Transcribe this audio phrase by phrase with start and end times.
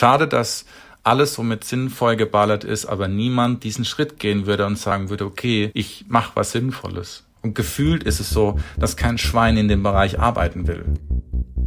[0.00, 0.64] Schade, dass
[1.02, 5.26] alles so mit sinnvoll geballert ist, aber niemand diesen Schritt gehen würde und sagen würde,
[5.26, 7.24] okay, ich mache was Sinnvolles.
[7.42, 10.86] Und gefühlt ist es so, dass kein Schwein in dem Bereich arbeiten will.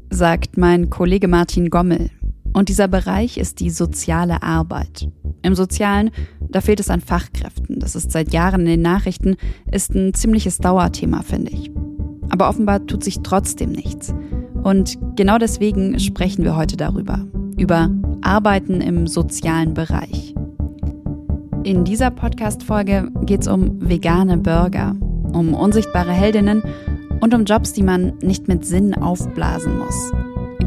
[0.09, 2.09] Sagt mein Kollege Martin Gommel.
[2.53, 5.07] Und dieser Bereich ist die soziale Arbeit.
[5.43, 6.09] Im Sozialen,
[6.39, 7.79] da fehlt es an Fachkräften.
[7.79, 9.35] Das ist seit Jahren in den Nachrichten,
[9.71, 11.69] ist ein ziemliches Dauerthema, finde ich.
[12.31, 14.11] Aber offenbar tut sich trotzdem nichts.
[14.63, 17.27] Und genau deswegen sprechen wir heute darüber.
[17.57, 17.89] Über
[18.21, 20.33] Arbeiten im sozialen Bereich.
[21.63, 24.95] In dieser Podcast-Folge geht es um vegane Burger,
[25.33, 26.63] um unsichtbare Heldinnen
[27.21, 30.11] und um Jobs, die man nicht mit Sinn aufblasen muss.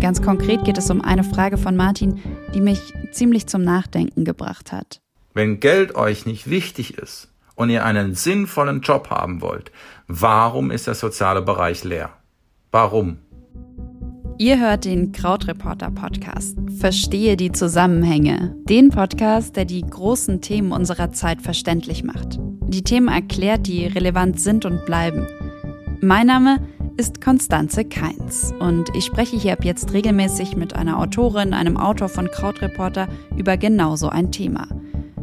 [0.00, 2.20] Ganz konkret geht es um eine Frage von Martin,
[2.54, 5.00] die mich ziemlich zum Nachdenken gebracht hat.
[5.34, 9.72] Wenn Geld euch nicht wichtig ist und ihr einen sinnvollen Job haben wollt,
[10.06, 12.10] warum ist der soziale Bereich leer?
[12.70, 13.18] Warum?
[14.38, 16.58] Ihr hört den Krautreporter Podcast.
[16.78, 18.54] Verstehe die Zusammenhänge.
[18.68, 22.38] Den Podcast, der die großen Themen unserer Zeit verständlich macht.
[22.68, 25.26] Die Themen erklärt, die relevant sind und bleiben.
[26.02, 26.58] Mein Name
[26.98, 32.10] ist Konstanze Keins und ich spreche hier ab jetzt regelmäßig mit einer Autorin, einem Autor
[32.10, 34.68] von Krautreporter über genauso ein Thema.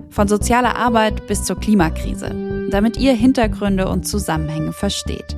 [0.09, 2.33] Von sozialer Arbeit bis zur Klimakrise,
[2.71, 5.37] damit ihr Hintergründe und Zusammenhänge versteht.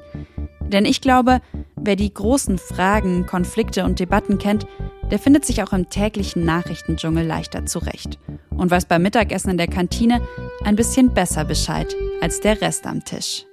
[0.61, 1.41] Denn ich glaube,
[1.85, 4.65] wer die großen Fragen, Konflikte und Debatten kennt,
[5.11, 8.19] der findet sich auch im täglichen Nachrichtendschungel leichter zurecht
[8.49, 10.21] und weiß beim Mittagessen in der Kantine
[10.63, 13.45] ein bisschen besser Bescheid als der Rest am Tisch.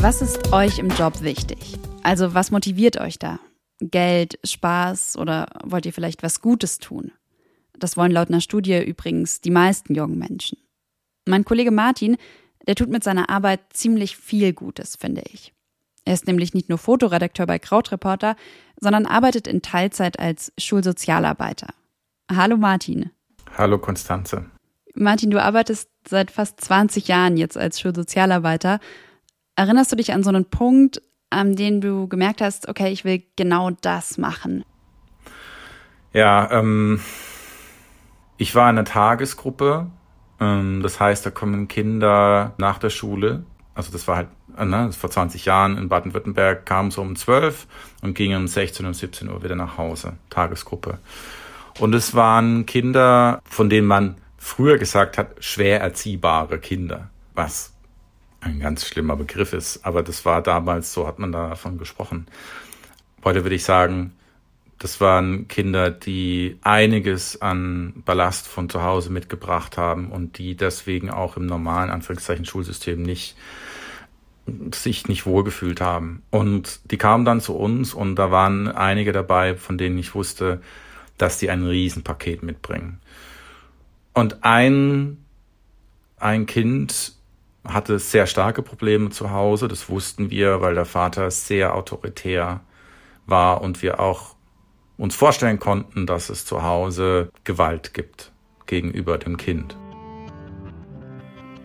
[0.00, 1.76] Was ist euch im Job wichtig?
[2.02, 3.40] Also was motiviert euch da?
[3.80, 7.12] Geld, Spaß oder wollt ihr vielleicht was Gutes tun?
[7.78, 10.58] Das wollen laut einer Studie übrigens die meisten jungen Menschen.
[11.26, 12.16] Mein Kollege Martin,
[12.66, 15.52] der tut mit seiner Arbeit ziemlich viel Gutes, finde ich.
[16.04, 18.36] Er ist nämlich nicht nur Fotoredakteur bei Krautreporter,
[18.80, 21.68] sondern arbeitet in Teilzeit als Schulsozialarbeiter.
[22.34, 23.10] Hallo Martin.
[23.56, 24.46] Hallo Konstanze.
[24.94, 28.80] Martin, du arbeitest seit fast 20 Jahren jetzt als Schulsozialarbeiter
[29.58, 33.24] Erinnerst du dich an so einen Punkt, an dem du gemerkt hast, okay, ich will
[33.34, 34.64] genau das machen?
[36.12, 37.00] Ja, ähm,
[38.36, 39.90] ich war in einer Tagesgruppe.
[40.40, 43.42] Ähm, das heißt, da kommen Kinder nach der Schule.
[43.74, 47.66] Also das war halt, äh, ne, vor 20 Jahren in Baden-Württemberg, kamen so um 12
[48.02, 50.14] und gingen um 16 und 17 Uhr wieder nach Hause.
[50.30, 50.98] Tagesgruppe.
[51.78, 57.10] Und es waren Kinder, von denen man früher gesagt hat, schwer erziehbare Kinder.
[57.34, 57.72] Was
[58.40, 62.26] ein ganz schlimmer Begriff ist, aber das war damals, so hat man davon gesprochen.
[63.24, 64.12] Heute würde ich sagen,
[64.78, 71.10] das waren Kinder, die einiges an Ballast von zu Hause mitgebracht haben und die deswegen
[71.10, 73.36] auch im normalen Anführungszeichen Schulsystem nicht
[74.72, 76.22] sich nicht wohlgefühlt haben.
[76.30, 80.62] Und die kamen dann zu uns und da waren einige dabei, von denen ich wusste,
[81.18, 83.00] dass die ein Riesenpaket mitbringen.
[84.14, 85.18] Und ein,
[86.18, 87.12] ein Kind
[87.64, 89.68] hatte sehr starke Probleme zu Hause.
[89.68, 92.60] Das wussten wir, weil der Vater sehr autoritär
[93.26, 94.37] war und wir auch
[94.98, 98.32] uns vorstellen konnten, dass es zu Hause Gewalt gibt
[98.66, 99.76] gegenüber dem Kind.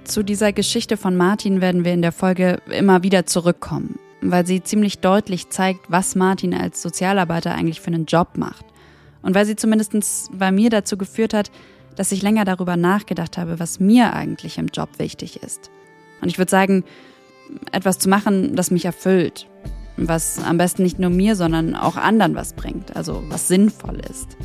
[0.05, 4.61] Zu dieser Geschichte von Martin werden wir in der Folge immer wieder zurückkommen, weil sie
[4.61, 8.65] ziemlich deutlich zeigt, was Martin als Sozialarbeiter eigentlich für einen Job macht.
[9.21, 11.51] Und weil sie zumindest bei mir dazu geführt hat,
[11.95, 15.71] dass ich länger darüber nachgedacht habe, was mir eigentlich im Job wichtig ist.
[16.21, 16.83] Und ich würde sagen,
[17.71, 19.47] etwas zu machen, das mich erfüllt.
[19.97, 22.95] Was am besten nicht nur mir, sondern auch anderen was bringt.
[22.95, 24.37] Also was sinnvoll ist.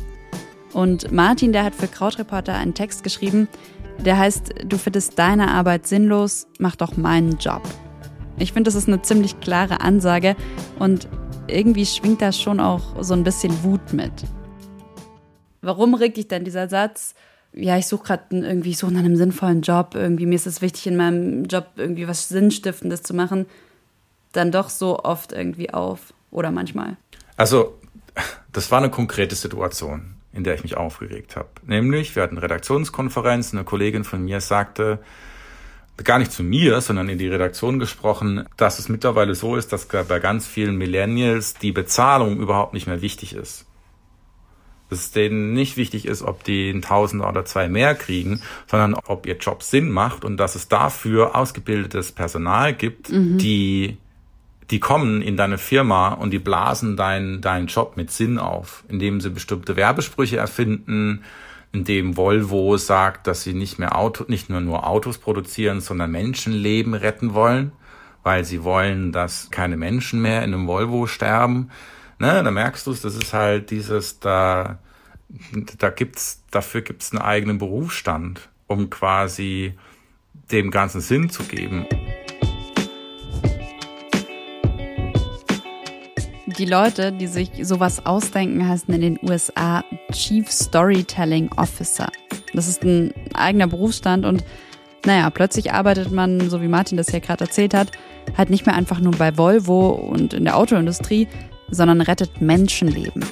[0.73, 3.47] Und Martin, der hat für Krautreporter einen Text geschrieben,
[4.05, 7.63] der heißt, du findest deine Arbeit sinnlos, mach doch meinen Job.
[8.37, 10.35] Ich finde, das ist eine ziemlich klare Ansage
[10.77, 11.07] und
[11.47, 14.13] irgendwie schwingt da schon auch so ein bisschen Wut mit.
[15.61, 17.15] Warum regt dich denn dieser Satz?
[17.53, 20.87] ja, ich suche gerade irgendwie so nach einem sinnvollen Job, irgendwie mir ist es wichtig,
[20.87, 23.45] in meinem Job irgendwie was Sinnstiftendes zu machen,
[24.31, 26.97] dann doch so oft irgendwie auf oder manchmal.
[27.37, 27.79] Also,
[28.51, 31.49] das war eine konkrete Situation, in der ich mich aufgeregt habe.
[31.65, 34.99] Nämlich, wir hatten Redaktionskonferenz, eine Kollegin von mir sagte,
[36.03, 39.85] gar nicht zu mir, sondern in die Redaktion gesprochen, dass es mittlerweile so ist, dass
[39.85, 43.65] bei ganz vielen Millennials die Bezahlung überhaupt nicht mehr wichtig ist
[44.89, 48.95] dass es denen nicht wichtig ist, ob die ein Tausender oder zwei mehr kriegen, sondern
[48.95, 53.37] ob ihr Job Sinn macht und dass es dafür ausgebildetes Personal gibt, mhm.
[53.37, 53.97] die
[54.71, 59.21] die kommen in deine Firma und die blasen deinen deinen Job mit Sinn auf, indem
[59.21, 61.23] sie bestimmte Werbesprüche erfinden,
[61.71, 66.93] indem Volvo sagt, dass sie nicht mehr Auto, nicht nur nur Autos produzieren, sondern Menschenleben
[66.93, 67.71] retten wollen,
[68.23, 71.69] weil sie wollen, dass keine Menschen mehr in einem Volvo sterben
[72.19, 74.79] ne, da merkst du es, das ist halt dieses, da,
[75.77, 79.73] da gibt's, dafür gibt's einen eigenen Berufsstand, um quasi
[80.51, 81.85] dem Ganzen Sinn zu geben.
[86.57, 92.11] Die Leute, die sich sowas ausdenken, heißen in den USA Chief Storytelling Officer.
[92.53, 94.43] Das ist ein eigener Berufsstand und
[95.05, 97.91] naja, plötzlich arbeitet man, so wie Martin das ja gerade erzählt hat,
[98.37, 101.27] halt nicht mehr einfach nur bei Volvo und in der Autoindustrie,
[101.69, 103.23] sondern rettet Menschenleben.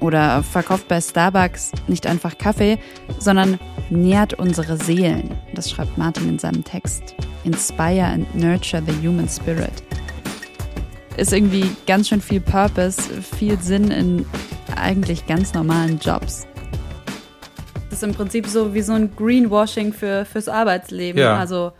[0.00, 2.78] Oder verkauft bei Starbucks nicht einfach Kaffee,
[3.18, 3.58] sondern
[3.90, 5.30] nährt unsere Seelen.
[5.54, 7.14] Das schreibt Martin in seinem Text.
[7.44, 9.82] Inspire and nurture the human spirit.
[11.16, 14.26] Ist irgendwie ganz schön viel Purpose, viel Sinn in
[14.76, 16.46] eigentlich ganz normalen Jobs.
[17.90, 21.20] Das ist im Prinzip so wie so ein Greenwashing für, fürs Arbeitsleben.
[21.20, 21.36] Ja.
[21.36, 21.72] Also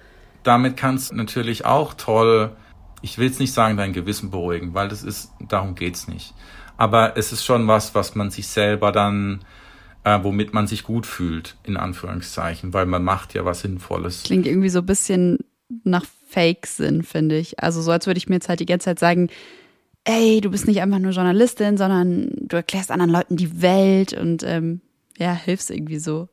[0.43, 2.55] Damit kannst du natürlich auch toll,
[3.01, 6.35] ich will jetzt nicht sagen, dein Gewissen beruhigen, weil das ist, darum geht's nicht.
[6.77, 9.41] Aber es ist schon was, was man sich selber dann,
[10.05, 14.25] äh, womit man sich gut fühlt, in Anführungszeichen, weil man macht ja was Sinnvolles.
[14.25, 15.39] klingt irgendwie so ein bisschen
[15.85, 17.61] nach Fake-Sinn, finde ich.
[17.61, 19.29] Also so, als würde ich mir jetzt halt die ganze Zeit sagen,
[20.05, 24.43] ey, du bist nicht einfach nur Journalistin, sondern du erklärst anderen Leuten die Welt und
[24.43, 24.81] ähm,
[25.19, 26.29] ja, hilfst irgendwie so.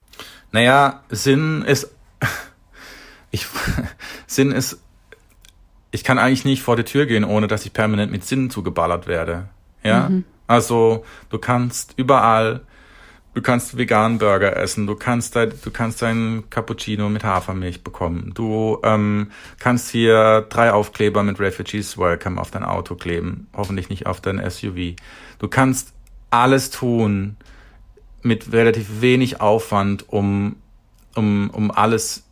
[0.52, 1.92] Naja, Sinn ist,
[3.32, 3.46] ich,
[4.28, 4.80] Sinn ist,
[5.92, 9.08] ich kann eigentlich nicht vor die Tür gehen, ohne dass ich permanent mit Sinn zugeballert
[9.08, 9.50] werde.
[9.84, 10.12] Ja,
[10.46, 12.62] also du kannst überall,
[13.34, 18.32] du kannst veganen Burger essen, du kannst dein, du kannst deinen Cappuccino mit Hafermilch bekommen,
[18.34, 24.06] du ähm, kannst hier drei Aufkleber mit Refugees Welcome auf dein Auto kleben, hoffentlich nicht
[24.06, 24.96] auf dein SUV.
[25.40, 25.94] Du kannst
[26.30, 27.38] alles tun
[28.22, 30.58] mit relativ wenig Aufwand, um
[31.16, 32.24] um, um alles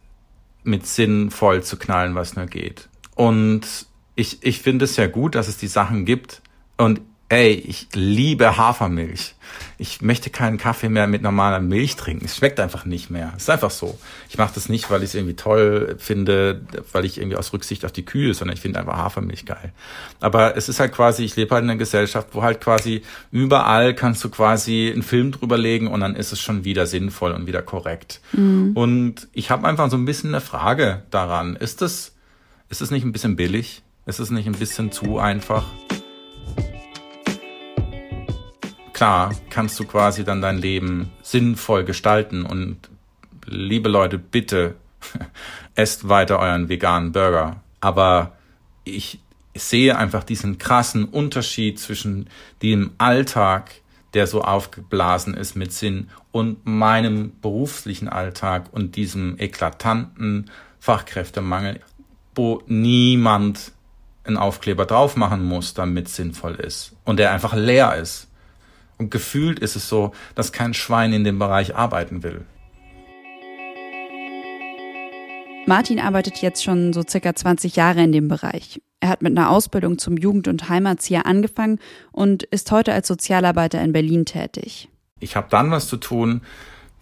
[0.63, 2.89] mit Sinn voll zu knallen, was nur geht.
[3.15, 3.85] Und
[4.15, 6.41] ich, ich finde es ja gut, dass es die Sachen gibt.
[6.77, 9.33] Und ey, ich liebe Hafermilch.
[9.77, 12.25] Ich möchte keinen Kaffee mehr mit normaler Milch trinken.
[12.25, 13.33] Es schmeckt einfach nicht mehr.
[13.35, 13.97] Es ist einfach so.
[14.29, 17.85] Ich mache das nicht, weil ich es irgendwie toll finde, weil ich irgendwie aus Rücksicht
[17.85, 19.74] auf die Kühe, sondern ich finde einfach Hafermilch geil.
[20.19, 23.94] Aber es ist halt quasi, ich lebe halt in einer Gesellschaft, wo halt quasi überall
[23.94, 27.45] kannst du quasi einen Film drüber legen und dann ist es schon wieder sinnvoll und
[27.45, 28.21] wieder korrekt.
[28.75, 31.56] Und ich habe einfach so ein bisschen eine Frage daran.
[31.56, 32.13] Ist das,
[32.69, 33.83] ist es nicht ein bisschen billig?
[34.06, 35.65] Ist es nicht ein bisschen zu einfach?
[38.97, 42.89] Klar, kannst du quasi dann dein Leben sinnvoll gestalten und
[43.45, 44.73] liebe Leute, bitte
[45.75, 47.61] esst weiter euren veganen Burger.
[47.79, 48.35] Aber
[48.85, 49.19] ich
[49.53, 52.27] sehe einfach diesen krassen Unterschied zwischen
[52.63, 53.69] dem Alltag,
[54.15, 60.49] der so aufgeblasen ist mit Sinn und meinem beruflichen Alltag und diesem eklatanten
[60.79, 61.81] Fachkräftemangel,
[62.33, 63.73] wo niemand
[64.23, 68.26] einen Aufkleber drauf machen muss, damit es sinnvoll ist und der einfach leer ist.
[68.97, 72.45] Und gefühlt ist es so, dass kein Schwein in dem Bereich arbeiten will.
[75.67, 78.81] Martin arbeitet jetzt schon so circa 20 Jahre in dem Bereich.
[79.01, 81.79] Er hat mit einer Ausbildung zum Jugend- und Heimatzieher angefangen
[82.11, 84.89] und ist heute als Sozialarbeiter in Berlin tätig.
[85.19, 86.41] Ich habe dann was zu tun,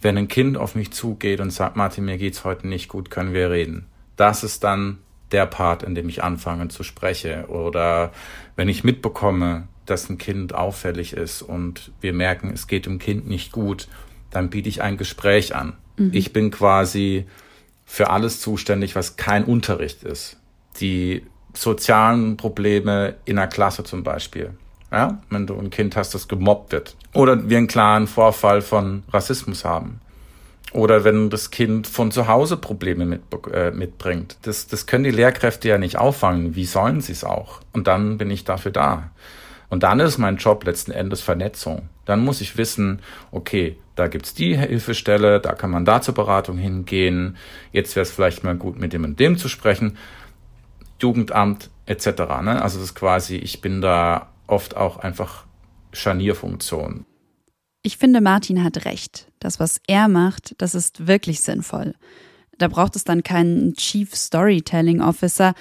[0.00, 3.32] wenn ein Kind auf mich zugeht und sagt, Martin, mir geht's heute nicht gut, können
[3.32, 3.86] wir reden.
[4.16, 4.98] Das ist dann
[5.32, 7.44] der Part, in dem ich anfange zu sprechen.
[7.46, 8.12] Oder
[8.56, 13.26] wenn ich mitbekomme, dass ein Kind auffällig ist und wir merken, es geht dem Kind
[13.26, 13.88] nicht gut,
[14.30, 15.74] dann biete ich ein Gespräch an.
[16.12, 17.26] Ich bin quasi
[17.86, 20.36] für alles zuständig, was kein Unterricht ist.
[20.80, 21.24] Die
[21.54, 24.50] sozialen Probleme in der Klasse zum Beispiel.
[24.92, 26.96] Ja, wenn du ein Kind hast, das gemobbt wird.
[27.14, 30.00] Oder wir einen klaren Vorfall von Rassismus haben.
[30.72, 34.36] Oder wenn das Kind von zu Hause Probleme mit, äh, mitbringt.
[34.42, 36.54] Das, das können die Lehrkräfte ja nicht auffangen.
[36.54, 37.60] Wie sollen sie es auch?
[37.72, 39.10] Und dann bin ich dafür da.
[39.68, 41.88] Und dann ist mein Job letzten Endes Vernetzung.
[42.04, 43.00] Dann muss ich wissen,
[43.32, 47.36] okay, da gibt's die Hilfestelle, da kann man da zur Beratung hingehen.
[47.72, 49.96] Jetzt wäre es vielleicht mal gut, mit dem und dem zu sprechen.
[51.00, 52.06] Jugendamt etc.
[52.42, 52.62] Ne?
[52.62, 55.46] Also das ist quasi, ich bin da oft auch einfach
[55.92, 57.06] Scharnierfunktion.
[57.82, 59.28] Ich finde, Martin hat recht.
[59.38, 61.94] Das, was er macht, das ist wirklich sinnvoll.
[62.58, 65.54] Da braucht es dann keinen Chief Storytelling Officer,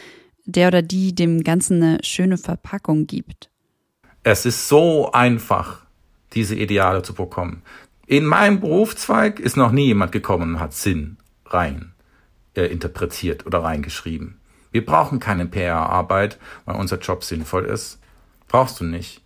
[0.46, 3.50] der oder die dem Ganzen eine schöne Verpackung gibt.
[4.28, 5.82] Es ist so einfach,
[6.34, 7.62] diese Ideale zu bekommen.
[8.08, 11.94] In meinem Berufszweig ist noch nie jemand gekommen und hat Sinn rein
[12.56, 14.40] äh, interpretiert oder reingeschrieben.
[14.72, 18.00] Wir brauchen keine PR-Arbeit, weil unser Job sinnvoll ist.
[18.48, 19.22] Brauchst du nicht.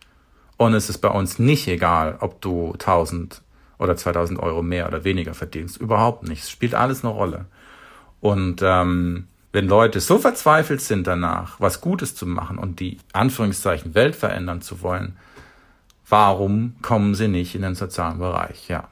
[0.58, 3.42] Und es ist bei uns nicht egal, ob du 1000
[3.78, 5.78] oder 2000 Euro mehr oder weniger verdienst.
[5.78, 6.44] Überhaupt nicht.
[6.44, 7.46] Es spielt alles eine Rolle.
[8.20, 13.96] Und ähm, wenn Leute so verzweifelt sind danach, was Gutes zu machen und die Anführungszeichen
[13.96, 15.18] Welt verändern zu wollen,
[16.10, 18.68] Warum kommen sie nicht in den sozialen Bereich?
[18.68, 18.90] Ja.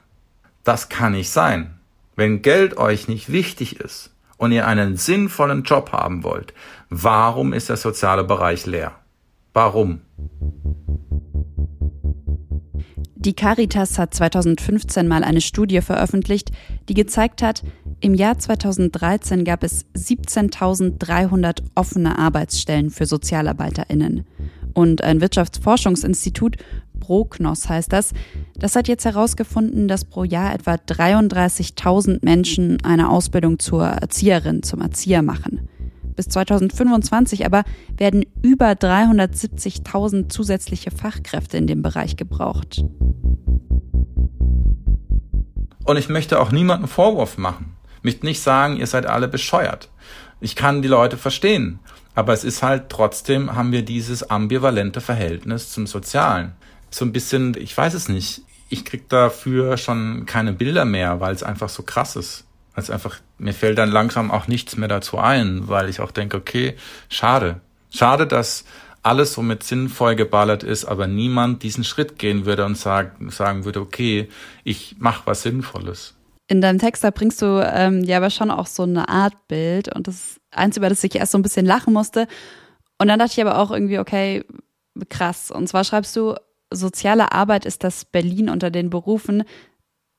[0.62, 1.78] Das kann nicht sein.
[2.14, 6.54] Wenn Geld euch nicht wichtig ist und ihr einen sinnvollen Job haben wollt,
[6.90, 8.94] warum ist der soziale Bereich leer?
[9.52, 10.00] Warum?
[13.16, 16.50] Die Caritas hat 2015 mal eine Studie veröffentlicht,
[16.88, 17.62] die gezeigt hat,
[18.00, 24.24] im Jahr 2013 gab es 17.300 offene Arbeitsstellen für SozialarbeiterInnen.
[24.72, 26.58] Und ein Wirtschaftsforschungsinstitut,
[27.00, 28.12] Prognos heißt das,
[28.56, 34.80] das hat jetzt herausgefunden, dass pro Jahr etwa 33.000 Menschen eine Ausbildung zur Erzieherin, zum
[34.80, 35.68] Erzieher machen.
[36.18, 37.62] Bis 2025 aber
[37.96, 42.84] werden über 370.000 zusätzliche Fachkräfte in dem Bereich gebraucht.
[45.84, 47.76] Und ich möchte auch niemanden Vorwurf machen.
[47.98, 49.90] Ich möchte nicht sagen, ihr seid alle bescheuert.
[50.40, 51.78] Ich kann die Leute verstehen.
[52.16, 56.50] Aber es ist halt trotzdem, haben wir dieses ambivalente Verhältnis zum Sozialen.
[56.90, 58.42] So ein bisschen, ich weiß es nicht.
[58.70, 62.47] Ich krieg dafür schon keine Bilder mehr, weil es einfach so krass ist.
[62.78, 66.36] Also einfach, mir fällt dann langsam auch nichts mehr dazu ein, weil ich auch denke,
[66.36, 66.76] okay,
[67.08, 67.60] schade.
[67.90, 68.64] Schade, dass
[69.02, 73.64] alles so mit Sinn vollgeballert ist, aber niemand diesen Schritt gehen würde und sagen, sagen
[73.64, 74.28] würde, okay,
[74.62, 76.14] ich mache was Sinnvolles.
[76.46, 79.92] In deinem Text, da bringst du ähm, ja aber schon auch so eine Art Bild
[79.92, 82.28] und das ist eins, über das ich erst so ein bisschen lachen musste.
[82.98, 84.44] Und dann dachte ich aber auch irgendwie, okay,
[85.08, 85.50] krass.
[85.50, 86.36] Und zwar schreibst du,
[86.72, 89.42] soziale Arbeit ist das Berlin unter den Berufen,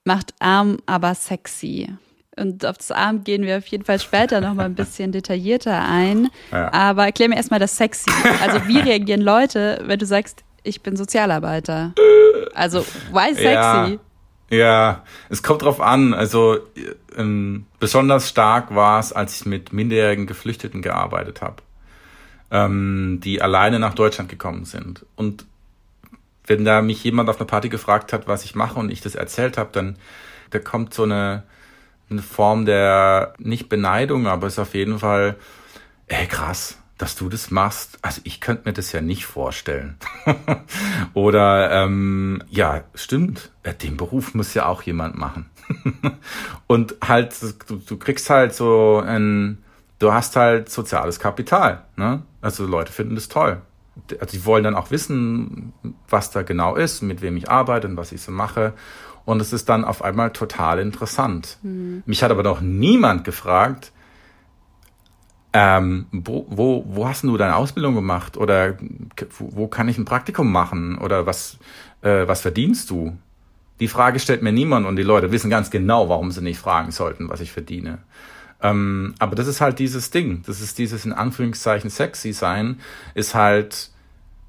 [0.03, 1.87] macht arm, aber sexy.
[2.39, 5.83] Und auf das Abend gehen wir auf jeden Fall später noch mal ein bisschen detaillierter
[5.87, 6.29] ein.
[6.51, 6.71] Ja.
[6.71, 8.09] Aber erklär mir erstmal das Sexy.
[8.41, 11.93] Also wie reagieren Leute, wenn du sagst, ich bin Sozialarbeiter?
[12.53, 13.43] Also why sexy?
[13.45, 13.89] Ja.
[14.51, 16.13] Ja, es kommt drauf an.
[16.13, 16.57] Also
[17.15, 21.57] ähm, besonders stark war es, als ich mit minderjährigen Geflüchteten gearbeitet habe,
[22.49, 25.05] ähm, die alleine nach Deutschland gekommen sind.
[25.15, 25.45] Und
[26.47, 29.13] wenn da mich jemand auf einer Party gefragt hat, was ich mache und ich das
[29.13, 29.97] erzählt habe, dann
[30.49, 31.43] da kommt so eine
[32.09, 35.35] eine Form der, nicht Beneidung, aber es ist auf jeden Fall,
[36.07, 37.97] ey krass, dass du das machst.
[38.01, 39.97] Also ich könnte mir das ja nicht vorstellen.
[41.13, 43.51] Oder ähm, ja, stimmt,
[43.81, 45.49] den Beruf muss ja auch jemand machen.
[46.67, 47.35] Und halt,
[47.67, 49.63] du, du kriegst halt so ein,
[49.99, 51.85] du hast halt soziales Kapital.
[51.95, 52.23] Ne?
[52.41, 53.61] Also Leute finden das toll.
[54.19, 55.73] Also die wollen dann auch wissen,
[56.09, 58.73] was da genau ist, mit wem ich arbeite und was ich so mache.
[59.29, 61.59] Und es ist dann auf einmal total interessant.
[61.61, 62.01] Mhm.
[62.07, 63.91] Mich hat aber noch niemand gefragt,
[65.53, 68.37] ähm, wo, wo, wo hast du deine Ausbildung gemacht?
[68.37, 68.77] Oder
[69.37, 70.97] wo, wo kann ich ein Praktikum machen?
[70.97, 71.59] Oder was,
[72.01, 73.19] äh, was verdienst du?
[73.79, 76.89] Die Frage stellt mir niemand und die Leute wissen ganz genau, warum sie nicht fragen
[76.89, 77.99] sollten, was ich verdiene.
[78.63, 80.41] Ähm, aber das ist halt dieses Ding.
[80.47, 82.79] Das ist dieses in Anführungszeichen sexy sein,
[83.13, 83.91] ist halt,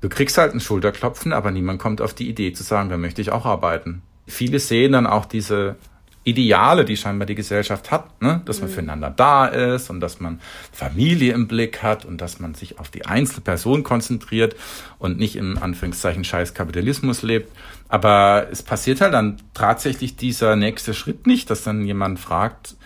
[0.00, 3.20] du kriegst halt einen Schulterklopfen, aber niemand kommt auf die Idee zu sagen, da möchte
[3.20, 5.76] ich auch arbeiten viele sehen dann auch diese
[6.22, 8.42] Ideale, die scheinbar die Gesellschaft hat, ne?
[8.44, 8.74] dass man mhm.
[8.74, 12.90] füreinander da ist und dass man Familie im Blick hat und dass man sich auf
[12.90, 14.54] die einzelne Person konzentriert
[14.98, 17.50] und nicht im Anführungszeichen scheiß Kapitalismus lebt.
[17.88, 22.76] Aber es passiert halt dann tatsächlich dieser nächste Schritt nicht, dass dann jemand fragt,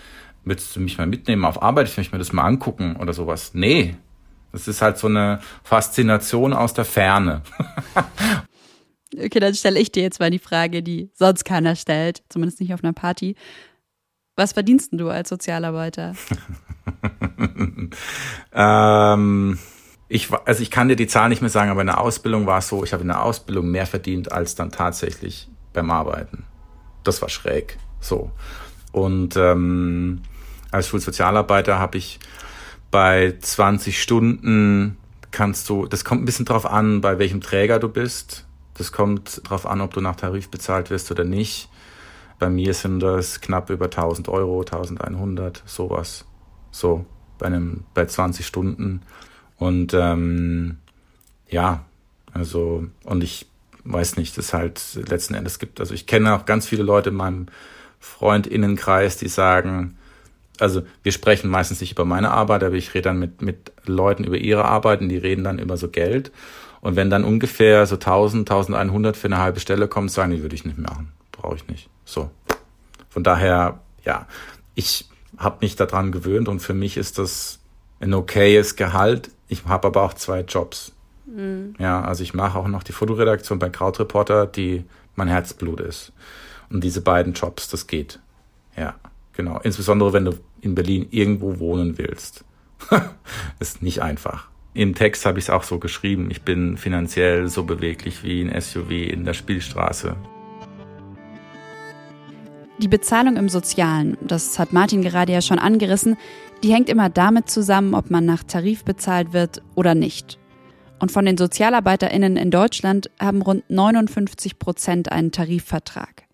[0.45, 3.51] willst du mich mal mitnehmen auf Arbeit, ich möchte mir das mal angucken oder sowas.
[3.55, 3.97] Nee,
[4.53, 7.43] das ist halt so eine Faszination aus der Ferne.
[9.17, 12.75] Okay, dann stelle ich dir jetzt mal die Frage, die sonst keiner stellt, zumindest nicht
[12.75, 13.37] auf einer Party.
[14.37, 16.15] Was verdienst du als Sozialarbeiter?
[18.53, 19.59] ähm,
[20.09, 22.59] ich, also ich kann dir die Zahl nicht mehr sagen, aber in der Ausbildung war
[22.59, 26.45] es so, ich habe in der Ausbildung mehr verdient als dann tatsächlich beim Arbeiten.
[27.05, 27.79] Das war schräg.
[28.01, 28.33] So.
[28.91, 30.23] Und ähm,
[30.71, 32.19] als Schulsozialarbeiter habe ich
[32.91, 34.97] bei 20 Stunden
[35.31, 38.47] kannst du, das kommt ein bisschen drauf an, bei welchem Träger du bist.
[38.75, 41.69] Das kommt darauf an, ob du nach Tarif bezahlt wirst oder nicht.
[42.39, 46.25] Bei mir sind das knapp über 1000 Euro, 1100, sowas.
[46.71, 47.07] So,
[47.39, 49.03] bei einem, bei 20 Stunden.
[49.57, 50.79] Und ähm,
[51.49, 51.85] ja,
[52.33, 53.47] also, und ich
[53.85, 55.79] weiß nicht, das halt letzten Endes gibt.
[55.79, 57.47] Also ich kenne auch ganz viele Leute in meinem
[58.01, 59.97] Freundinnenkreis, die sagen,
[60.59, 64.25] also wir sprechen meistens nicht über meine Arbeit, aber ich rede dann mit, mit Leuten
[64.25, 66.33] über ihre Arbeit und die reden dann über so Geld.
[66.85, 70.55] Und wenn dann ungefähr so 1000, 1100 für eine halbe Stelle kommen, sagen die, würde
[70.55, 71.13] ich nicht machen.
[71.33, 71.89] Brauche ich nicht.
[72.05, 72.31] So.
[73.09, 74.27] Von daher, ja,
[74.75, 77.59] ich habe mich daran gewöhnt und für mich ist das
[78.01, 79.31] ein okayes Gehalt.
[79.49, 80.93] Ich habe aber auch zwei Jobs.
[81.25, 81.75] Mhm.
[81.79, 84.85] Ja, also ich mache auch noch die Fotoredaktion bei Krautreporter, die
[85.17, 86.13] mein Herzblut ist.
[86.69, 88.19] Und diese beiden Jobs, das geht.
[88.77, 88.95] Ja,
[89.33, 89.59] genau.
[89.61, 92.45] Insbesondere wenn du in Berlin irgendwo wohnen willst.
[93.59, 94.49] ist nicht einfach.
[94.77, 96.33] Im Text habe ich es auch so geschrieben.
[96.33, 100.17] Ich bin finanziell so beweglich wie ein SUV in der Spielstraße.
[102.79, 106.17] Die Bezahlung im Sozialen, das hat Martin gerade ja schon angerissen,
[106.65, 110.41] die hängt immer damit zusammen, ob man nach Tarif bezahlt wird oder nicht.
[110.99, 116.25] Und von den SozialarbeiterInnen in Deutschland haben rund 59 Prozent einen Tarifvertrag.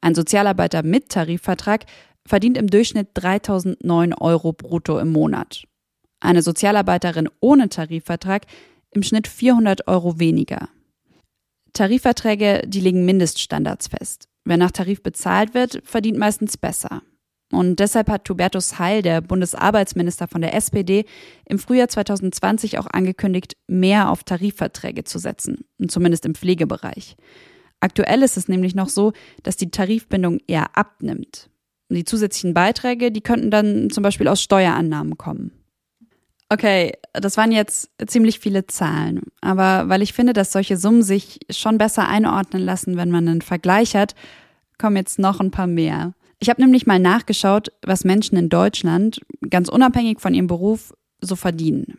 [0.00, 1.84] Ein Sozialarbeiter mit Tarifvertrag
[2.24, 5.68] verdient im Durchschnitt 3009 Euro brutto im Monat.
[6.20, 8.46] Eine Sozialarbeiterin ohne Tarifvertrag
[8.90, 10.68] im Schnitt 400 Euro weniger.
[11.72, 14.28] Tarifverträge, die legen Mindeststandards fest.
[14.44, 17.02] Wer nach Tarif bezahlt wird, verdient meistens besser.
[17.52, 21.04] Und deshalb hat Hubertus Heil, der Bundesarbeitsminister von der SPD,
[21.44, 27.16] im Frühjahr 2020 auch angekündigt, mehr auf Tarifverträge zu setzen, zumindest im Pflegebereich.
[27.78, 31.50] Aktuell ist es nämlich noch so, dass die Tarifbindung eher abnimmt.
[31.88, 35.52] Die zusätzlichen Beiträge, die könnten dann zum Beispiel aus Steuerannahmen kommen.
[36.48, 41.40] Okay, das waren jetzt ziemlich viele Zahlen, aber weil ich finde, dass solche Summen sich
[41.50, 44.14] schon besser einordnen lassen, wenn man einen Vergleich hat,
[44.78, 46.14] kommen jetzt noch ein paar mehr.
[46.38, 51.34] Ich habe nämlich mal nachgeschaut, was Menschen in Deutschland, ganz unabhängig von ihrem Beruf, so
[51.34, 51.98] verdienen.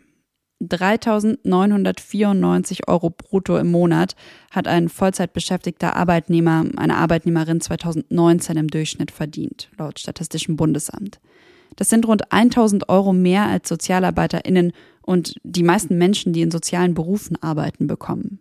[0.61, 4.15] 3.994 Euro brutto im Monat
[4.49, 11.19] hat ein Vollzeitbeschäftigter Arbeitnehmer, eine Arbeitnehmerin 2019 im Durchschnitt verdient, laut Statistischem Bundesamt.
[11.77, 16.93] Das sind rund 1000 Euro mehr als SozialarbeiterInnen und die meisten Menschen, die in sozialen
[16.93, 18.39] Berufen arbeiten, bekommen.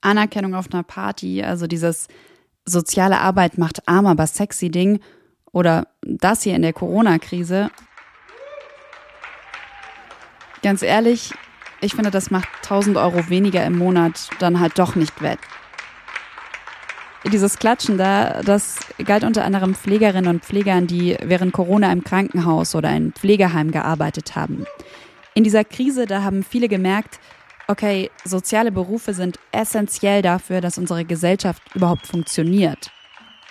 [0.00, 2.08] Anerkennung auf einer Party, also dieses
[2.64, 5.00] soziale Arbeit macht arm, aber sexy Ding
[5.52, 7.70] oder das hier in der Corona-Krise.
[10.62, 11.32] Ganz ehrlich,
[11.80, 15.40] ich finde, das macht 1000 Euro weniger im Monat dann halt doch nicht wett.
[17.24, 22.74] Dieses Klatschen da, das galt unter anderem Pflegerinnen und Pflegern, die während Corona im Krankenhaus
[22.74, 24.64] oder in Pflegeheim gearbeitet haben.
[25.34, 27.20] In dieser Krise, da haben viele gemerkt,
[27.68, 32.90] okay, soziale Berufe sind essentiell dafür, dass unsere Gesellschaft überhaupt funktioniert.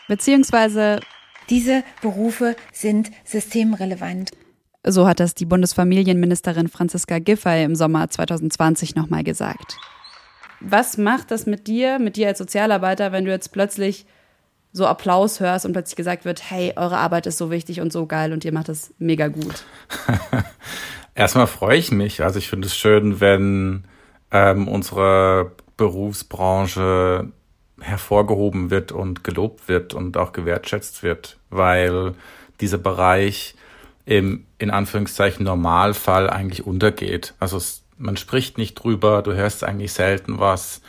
[0.07, 0.99] Beziehungsweise
[1.49, 4.31] diese Berufe sind systemrelevant.
[4.85, 9.77] So hat das die Bundesfamilienministerin Franziska Giffey im Sommer 2020 nochmal gesagt.
[10.61, 14.05] Was macht das mit dir, mit dir als Sozialarbeiter, wenn du jetzt plötzlich
[14.71, 18.05] so Applaus hörst und plötzlich gesagt wird, hey, eure Arbeit ist so wichtig und so
[18.05, 19.63] geil und ihr macht das mega gut?
[21.15, 22.23] Erstmal freue ich mich.
[22.23, 23.85] Also ich finde es schön, wenn
[24.31, 27.31] ähm, unsere Berufsbranche
[27.81, 32.13] hervorgehoben wird und gelobt wird und auch gewertschätzt wird, weil
[32.61, 33.55] dieser Bereich
[34.05, 37.33] im in Anführungszeichen Normalfall eigentlich untergeht.
[37.39, 40.81] Also es man spricht nicht drüber, du hörst eigentlich selten was.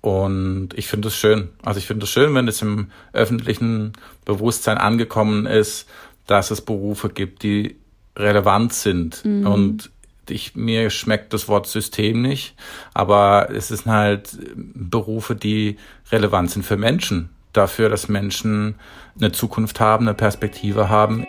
[0.00, 1.50] Und ich finde es schön.
[1.62, 3.92] Also ich finde es schön, wenn es im öffentlichen
[4.24, 5.88] Bewusstsein angekommen ist,
[6.26, 7.76] dass es Berufe gibt, die
[8.16, 9.24] relevant sind.
[9.24, 9.46] Mhm.
[9.46, 9.90] Und
[10.28, 12.54] ich, mir schmeckt das Wort System nicht,
[12.94, 15.76] aber es sind halt Berufe, die
[16.10, 17.30] relevant sind für Menschen.
[17.52, 18.74] Dafür, dass Menschen
[19.16, 21.26] eine Zukunft haben, eine Perspektive haben.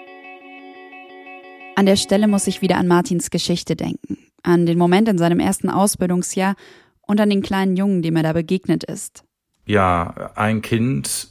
[1.75, 5.39] An der Stelle muss ich wieder an Martins Geschichte denken an den Moment in seinem
[5.39, 6.55] ersten Ausbildungsjahr
[7.01, 9.23] und an den kleinen Jungen, dem er da begegnet ist.
[9.65, 11.29] Ja, ein Kind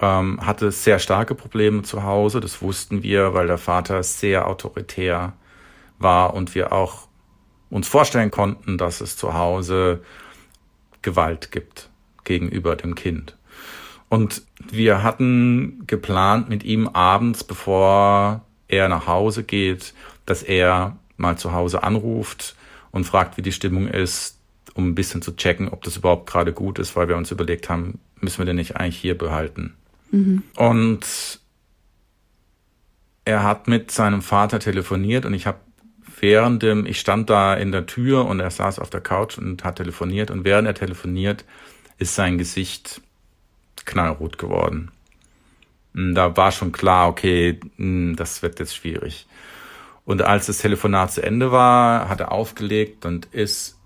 [0.00, 5.34] ähm, hatte sehr starke Probleme zu Hause, das wussten wir, weil der Vater sehr autoritär
[5.98, 7.08] war und wir auch
[7.70, 10.02] uns vorstellen konnten, dass es zu Hause
[11.02, 11.88] Gewalt gibt
[12.24, 13.36] gegenüber dem Kind.
[14.08, 19.94] Und wir hatten geplant mit ihm abends, bevor er nach Hause geht,
[20.26, 22.56] dass er mal zu Hause anruft
[22.90, 24.38] und fragt, wie die Stimmung ist,
[24.74, 27.68] um ein bisschen zu checken, ob das überhaupt gerade gut ist, weil wir uns überlegt
[27.68, 29.74] haben, müssen wir den nicht eigentlich hier behalten.
[30.10, 30.42] Mhm.
[30.56, 31.40] Und
[33.24, 35.58] er hat mit seinem Vater telefoniert und ich habe
[36.20, 39.64] während dem, ich stand da in der Tür und er saß auf der Couch und
[39.64, 41.44] hat telefoniert und während er telefoniert,
[41.98, 43.00] ist sein Gesicht
[43.84, 44.90] knallrot geworden.
[45.92, 49.26] Da war schon klar, okay, hm, das wird jetzt schwierig.
[50.10, 53.78] Und als das Telefonat zu Ende war, hat er aufgelegt und ist,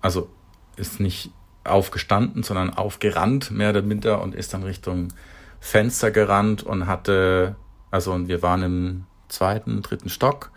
[0.00, 0.30] also
[0.76, 1.30] ist nicht
[1.62, 5.08] aufgestanden, sondern aufgerannt, mehr oder minder, und ist dann Richtung
[5.60, 7.54] Fenster gerannt und hatte,
[7.90, 10.52] also und wir waren im zweiten, dritten Stock.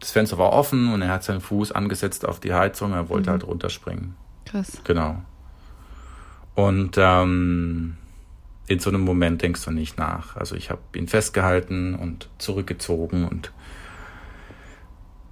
[0.00, 3.28] Das Fenster war offen und er hat seinen Fuß angesetzt auf die Heizung, er wollte
[3.28, 3.32] mhm.
[3.32, 4.14] halt runterspringen.
[4.46, 4.80] Krass.
[4.84, 5.20] Genau.
[6.54, 7.98] Und ähm,
[8.68, 10.34] in so einem Moment denkst du nicht nach.
[10.34, 13.52] Also ich habe ihn festgehalten und zurückgezogen und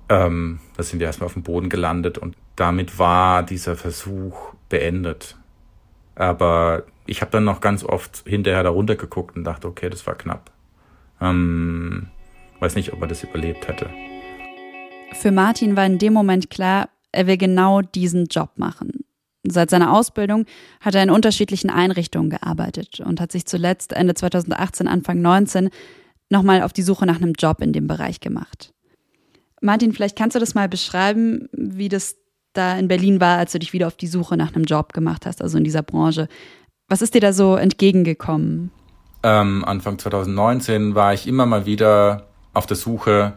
[0.08, 5.36] ähm, da sind wir erstmal auf dem Boden gelandet und damit war dieser Versuch beendet.
[6.14, 10.14] Aber ich habe dann noch ganz oft hinterher da runtergeguckt und dachte, okay, das war
[10.14, 10.50] knapp.
[11.20, 12.08] Ähm,
[12.60, 13.88] weiß nicht, ob er das überlebt hätte.
[15.12, 19.04] Für Martin war in dem Moment klar, er will genau diesen Job machen.
[19.44, 20.44] Seit seiner Ausbildung
[20.80, 25.70] hat er in unterschiedlichen Einrichtungen gearbeitet und hat sich zuletzt Ende 2018, Anfang 19
[26.30, 28.72] nochmal auf die Suche nach einem Job in dem Bereich gemacht.
[29.66, 32.16] Martin, vielleicht kannst du das mal beschreiben, wie das
[32.54, 35.26] da in Berlin war, als du dich wieder auf die Suche nach einem Job gemacht
[35.26, 36.28] hast, also in dieser Branche.
[36.88, 38.70] Was ist dir da so entgegengekommen?
[39.22, 43.34] Ähm, Anfang 2019 war ich immer mal wieder auf der Suche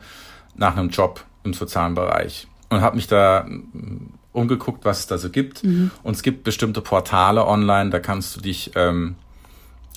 [0.56, 5.18] nach einem Job im sozialen Bereich und habe mich da mm, umgeguckt, was es da
[5.18, 5.64] so gibt.
[5.64, 5.90] Mhm.
[6.04, 9.16] Und es gibt bestimmte Portale online, da kannst du dich, ähm,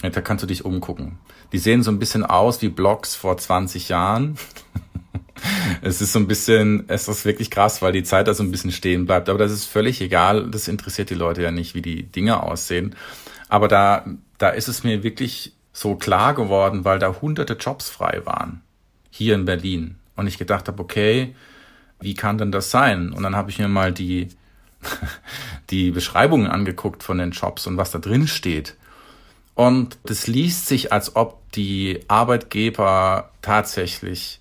[0.01, 1.19] da kannst du dich umgucken.
[1.53, 4.37] Die sehen so ein bisschen aus wie Blogs vor 20 Jahren.
[5.83, 8.51] es ist so ein bisschen, es ist wirklich krass, weil die Zeit da so ein
[8.51, 9.29] bisschen stehen bleibt.
[9.29, 10.51] Aber das ist völlig egal.
[10.51, 12.95] Das interessiert die Leute ja nicht, wie die Dinge aussehen.
[13.49, 14.05] Aber da,
[14.39, 18.63] da ist es mir wirklich so klar geworden, weil da hunderte Jobs frei waren.
[19.11, 19.97] Hier in Berlin.
[20.17, 21.35] Und ich gedacht habe, okay,
[22.01, 23.13] wie kann denn das sein?
[23.13, 24.29] Und dann habe ich mir mal die,
[25.71, 28.77] die Beschreibungen angeguckt von den Jobs und was da drin steht.
[29.55, 34.41] Und das liest sich, als ob die Arbeitgeber tatsächlich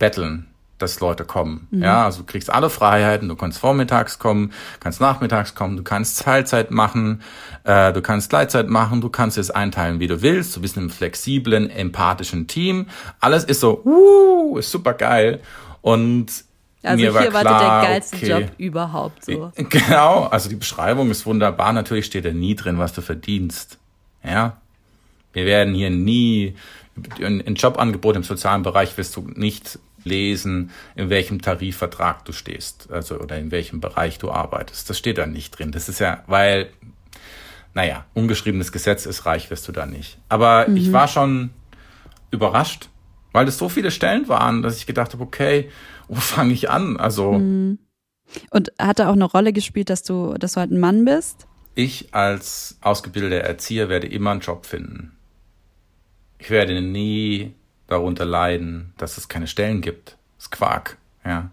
[0.00, 1.68] betteln, dass Leute kommen.
[1.70, 1.82] Mhm.
[1.84, 6.22] Ja, also du kriegst alle Freiheiten, du kannst vormittags kommen, kannst nachmittags kommen, du kannst
[6.22, 7.22] Teilzeit machen,
[7.62, 10.82] äh, du kannst Gleitzeit machen, du kannst es einteilen, wie du willst, du bist in
[10.82, 12.86] einem flexiblen, empathischen Team.
[13.20, 15.40] Alles ist so, uh, ist super geil.
[15.82, 16.44] Und
[16.82, 19.52] also mir hier war wartet klar, der geilste okay, Job überhaupt so.
[19.56, 21.72] Genau, also die Beschreibung ist wunderbar.
[21.72, 23.78] Natürlich steht da nie drin, was du verdienst.
[24.24, 24.56] Ja,
[25.32, 26.56] wir werden hier nie
[27.22, 33.18] ein Jobangebot im sozialen Bereich wirst du nicht lesen, in welchem Tarifvertrag du stehst, also
[33.18, 34.88] oder in welchem Bereich du arbeitest.
[34.90, 35.72] Das steht da nicht drin.
[35.72, 36.70] Das ist ja, weil,
[37.74, 40.18] naja, ungeschriebenes Gesetz ist, reich wirst du da nicht.
[40.28, 40.76] Aber mhm.
[40.76, 41.50] ich war schon
[42.30, 42.88] überrascht,
[43.32, 45.70] weil es so viele Stellen waren, dass ich gedacht habe, okay,
[46.08, 46.96] wo fange ich an?
[46.96, 47.32] Also.
[47.32, 47.78] Mhm.
[48.50, 51.48] Und hat da auch eine Rolle gespielt, dass du, dass du halt ein Mann bist?
[51.74, 55.16] Ich als ausgebildeter Erzieher werde immer einen Job finden.
[56.38, 57.54] Ich werde nie
[57.90, 60.16] darunter leiden, dass es keine Stellen gibt.
[60.36, 61.50] Das ist Quark, ja.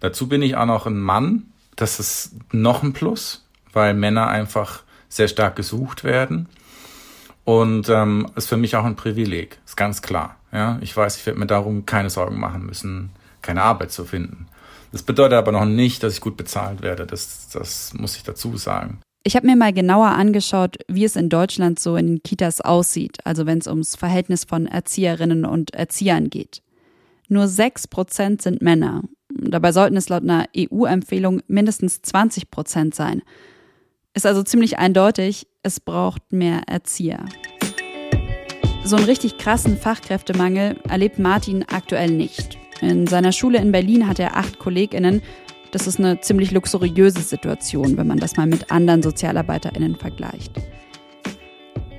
[0.00, 1.52] Dazu bin ich auch noch ein Mann.
[1.76, 6.48] Das ist noch ein Plus, weil Männer einfach sehr stark gesucht werden.
[7.44, 10.36] Und ähm, ist für mich auch ein Privileg, ist ganz klar.
[10.52, 13.10] Ja, ich weiß, ich werde mir darum keine Sorgen machen müssen,
[13.42, 14.46] keine Arbeit zu finden.
[14.92, 17.06] Das bedeutet aber noch nicht, dass ich gut bezahlt werde.
[17.06, 19.00] Das, das muss ich dazu sagen.
[19.22, 23.18] Ich habe mir mal genauer angeschaut, wie es in Deutschland so in den Kitas aussieht,
[23.24, 26.62] also wenn es ums Verhältnis von Erzieherinnen und Erziehern geht.
[27.28, 29.02] Nur sechs Prozent sind Männer.
[29.28, 33.22] Dabei sollten es laut einer EU-Empfehlung mindestens 20 Prozent sein.
[34.14, 37.26] Ist also ziemlich eindeutig, es braucht mehr Erzieher.
[38.84, 42.56] So einen richtig krassen Fachkräftemangel erlebt Martin aktuell nicht.
[42.80, 45.20] In seiner Schule in Berlin hat er acht KollegInnen
[45.72, 50.52] das ist eine ziemlich luxuriöse Situation, wenn man das mal mit anderen SozialarbeiterInnen vergleicht.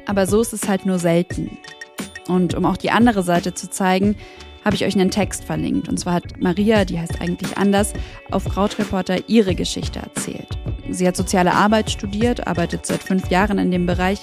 [0.05, 1.57] Aber so ist es halt nur selten.
[2.27, 4.15] Und um auch die andere Seite zu zeigen,
[4.63, 5.89] habe ich euch einen Text verlinkt.
[5.89, 7.93] Und zwar hat Maria, die heißt eigentlich anders,
[8.29, 10.49] auf Krautreporter ihre Geschichte erzählt.
[10.89, 14.19] Sie hat soziale Arbeit studiert, arbeitet seit fünf Jahren in dem Bereich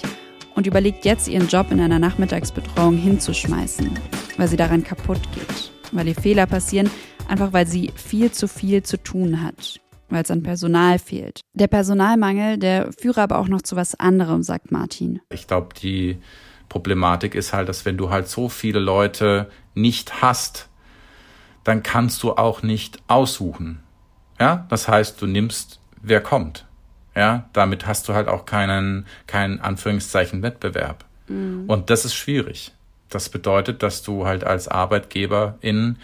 [0.55, 3.89] und überlegt jetzt, ihren Job in einer Nachmittagsbetreuung hinzuschmeißen,
[4.37, 6.89] weil sie daran kaputt geht, weil ihr Fehler passieren,
[7.29, 11.41] einfach weil sie viel zu viel zu tun hat, weil es an Personal fehlt.
[11.53, 15.21] Der Personalmangel, der führe aber auch noch zu was anderem, sagt Martin.
[15.29, 16.17] Ich glaube, die
[16.67, 20.69] Problematik ist halt, dass wenn du halt so viele Leute nicht hast,
[21.63, 23.79] dann kannst du auch nicht aussuchen.
[24.39, 26.65] Ja, das heißt, du nimmst, wer kommt.
[27.15, 31.03] Ja, damit hast du halt auch keinen, keinen Anführungszeichen Wettbewerb.
[31.27, 31.65] Mhm.
[31.67, 32.71] Und das ist schwierig.
[33.09, 35.97] Das bedeutet, dass du halt als Arbeitgeber in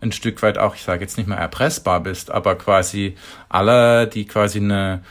[0.00, 3.16] ein Stück weit auch, ich sage jetzt nicht mehr erpressbar bist, aber quasi
[3.48, 5.02] alle, die quasi eine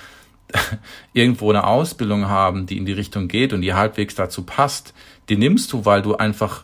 [1.14, 4.94] irgendwo eine Ausbildung haben, die in die Richtung geht und die halbwegs dazu passt,
[5.30, 6.64] die nimmst du, weil du einfach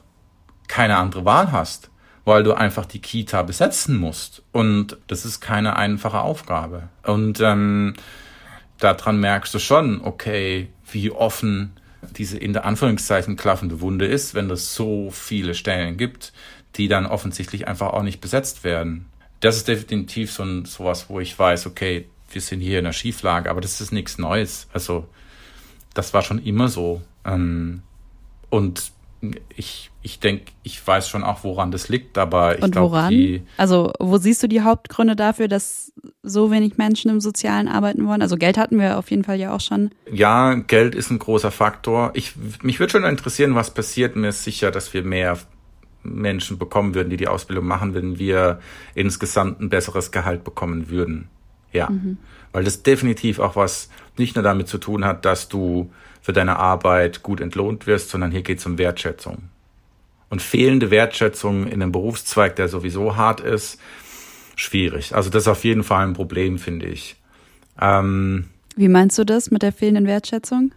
[0.68, 1.90] keine andere Wahl hast,
[2.26, 4.44] weil du einfach die Kita besetzen musst.
[4.52, 6.90] Und das ist keine einfache Aufgabe.
[7.04, 7.96] Und ähm,
[8.80, 11.74] daran merkst du schon, okay, wie offen
[12.18, 16.34] diese in der Anführungszeichen klaffende Wunde ist, wenn es so viele Stellen gibt,
[16.76, 19.06] die dann offensichtlich einfach auch nicht besetzt werden.
[19.40, 22.94] Das ist definitiv so ein, sowas, wo ich weiß, okay, wir sind hier in der
[22.94, 24.68] Schieflage, aber das ist nichts Neues.
[24.74, 25.08] Also
[25.94, 27.02] das war schon immer so.
[27.26, 27.84] Ähm,
[28.50, 28.92] und
[29.56, 33.42] ich, ich denke, ich weiß schon auch, woran das liegt, aber ich glaube.
[33.58, 38.22] Also, wo siehst du die Hauptgründe dafür, dass so wenig Menschen im Sozialen arbeiten wollen?
[38.22, 39.92] Also, Geld hatten wir auf jeden Fall ja auch schon.
[40.12, 42.12] Ja, Geld ist ein großer Faktor.
[42.16, 44.16] Ich, mich würde schon interessieren, was passiert.
[44.16, 45.38] Mir ist sicher, dass wir mehr
[46.04, 48.60] Menschen bekommen würden, die die Ausbildung machen, wenn wir
[48.94, 51.30] insgesamt ein besseres Gehalt bekommen würden.
[51.72, 51.90] Ja.
[51.90, 52.18] Mhm.
[52.52, 56.58] Weil das definitiv auch was nicht nur damit zu tun hat, dass du für deine
[56.58, 59.40] Arbeit gut entlohnt wirst, sondern hier geht es um Wertschätzung.
[60.30, 63.80] Und fehlende Wertschätzung in einem Berufszweig, der sowieso hart ist,
[64.56, 65.16] schwierig.
[65.16, 67.18] Also das ist auf jeden Fall ein Problem, finde ich.
[67.80, 70.74] Ähm, Wie meinst du das mit der fehlenden Wertschätzung?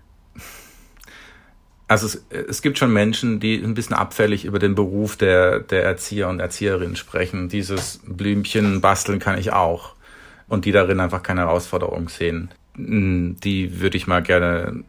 [1.88, 5.84] Also es, es gibt schon Menschen, die ein bisschen abfällig über den Beruf der, der
[5.84, 7.48] Erzieher und Erzieherinnen sprechen.
[7.48, 9.94] Dieses Blümchen basteln kann ich auch.
[10.48, 12.50] Und die darin einfach keine Herausforderung sehen.
[12.74, 14.84] Hm, die würde ich mal gerne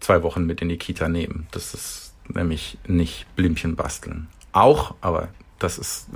[0.00, 1.46] zwei Wochen mit in die Kita nehmen.
[1.50, 4.28] Das ist nämlich nicht Blümchen basteln.
[4.52, 6.08] Auch, aber das ist,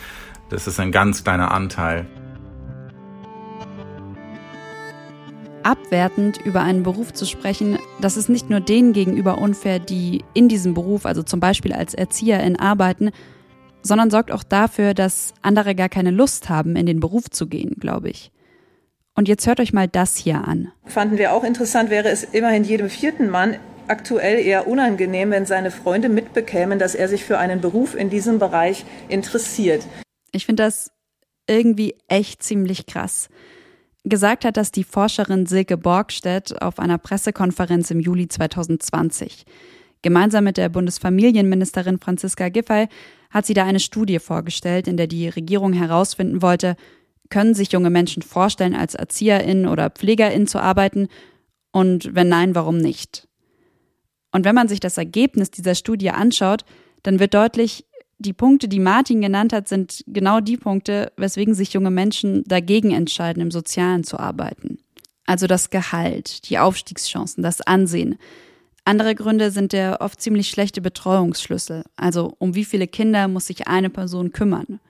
[0.50, 2.06] das ist ein ganz kleiner Anteil.
[5.68, 10.48] Abwertend über einen Beruf zu sprechen, das ist nicht nur denen gegenüber unfair, die in
[10.48, 13.10] diesem Beruf, also zum Beispiel als Erzieherin, arbeiten,
[13.82, 17.76] sondern sorgt auch dafür, dass andere gar keine Lust haben, in den Beruf zu gehen,
[17.78, 18.32] glaube ich.
[19.14, 20.72] Und jetzt hört euch mal das hier an.
[20.86, 23.56] Fanden wir auch interessant, wäre es immerhin jedem vierten Mann
[23.88, 28.38] aktuell eher unangenehm, wenn seine Freunde mitbekämen, dass er sich für einen Beruf in diesem
[28.38, 29.86] Bereich interessiert.
[30.32, 30.90] Ich finde das
[31.46, 33.28] irgendwie echt ziemlich krass.
[34.08, 39.44] Gesagt hat das die Forscherin Silke Borgstedt auf einer Pressekonferenz im Juli 2020.
[40.00, 42.88] Gemeinsam mit der Bundesfamilienministerin Franziska Giffey
[43.28, 46.76] hat sie da eine Studie vorgestellt, in der die Regierung herausfinden wollte,
[47.28, 51.08] können sich junge Menschen vorstellen, als Erzieherin oder Pflegerin zu arbeiten?
[51.70, 53.28] Und wenn nein, warum nicht?
[54.32, 56.64] Und wenn man sich das Ergebnis dieser Studie anschaut,
[57.02, 57.84] dann wird deutlich,
[58.18, 62.90] die Punkte, die Martin genannt hat, sind genau die Punkte, weswegen sich junge Menschen dagegen
[62.90, 64.78] entscheiden, im Sozialen zu arbeiten.
[65.24, 68.18] Also das Gehalt, die Aufstiegschancen, das Ansehen.
[68.84, 73.68] Andere Gründe sind der oft ziemlich schlechte Betreuungsschlüssel, also um wie viele Kinder muss sich
[73.68, 74.80] eine Person kümmern.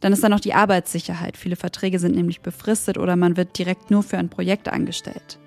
[0.00, 1.36] Dann ist da noch die Arbeitssicherheit.
[1.36, 5.38] Viele Verträge sind nämlich befristet oder man wird direkt nur für ein Projekt angestellt.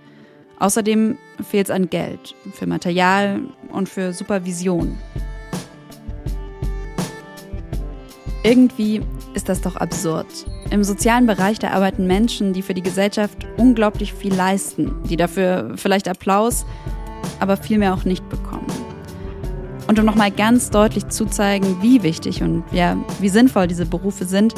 [0.59, 3.39] Außerdem fehlt es an Geld, für Material
[3.71, 4.97] und für Supervision.
[8.43, 9.01] Irgendwie
[9.35, 10.25] ist das doch absurd.
[10.71, 15.73] Im sozialen Bereich, da arbeiten Menschen, die für die Gesellschaft unglaublich viel leisten, die dafür
[15.75, 16.65] vielleicht Applaus,
[17.39, 18.65] aber vielmehr auch nicht bekommen.
[19.87, 24.25] Und um nochmal ganz deutlich zu zeigen, wie wichtig und ja, wie sinnvoll diese Berufe
[24.25, 24.55] sind,